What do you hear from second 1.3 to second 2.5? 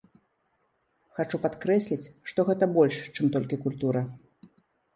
падкрэсліць, што